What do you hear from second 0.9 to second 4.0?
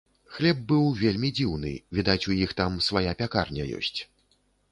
вельмі дзіўны, відаць, у іх там свая пякарня ёсць.